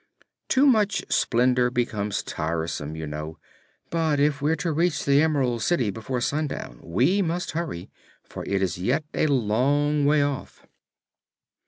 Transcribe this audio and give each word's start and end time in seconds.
Too 0.49 0.65
much 0.65 1.05
splendor 1.09 1.69
becomes 1.69 2.23
tiresome, 2.23 2.95
you 2.95 3.05
know. 3.05 3.37
But, 3.91 4.19
if 4.19 4.41
we're 4.41 4.55
to 4.55 4.71
reach 4.71 5.05
the 5.05 5.21
Emerald 5.21 5.61
City 5.61 5.91
before 5.91 6.21
sundown, 6.21 6.79
we 6.81 7.21
must 7.21 7.51
hurry, 7.51 7.91
for 8.23 8.43
it 8.45 8.63
is 8.63 8.79
yet 8.79 9.03
a 9.13 9.27
long 9.27 10.03
way 10.07 10.23
off." 10.23 10.65